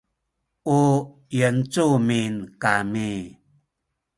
u 0.77 0.81
yuancumin 1.37 2.35
kami 2.61 3.09